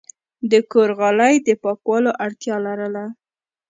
د 0.51 0.53
کور 0.71 0.89
غالی 0.99 1.35
د 1.47 1.49
پاکولو 1.63 2.11
اړتیا 2.25 2.55
لرله. 2.65 3.05